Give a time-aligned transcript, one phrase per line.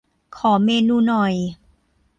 [0.37, 1.33] ขอเมนูหน่อย